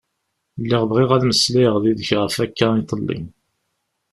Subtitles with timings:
[0.61, 3.19] Lliɣ bɣiɣ ad meslayeɣ yid-k ɣef akka iḍelli.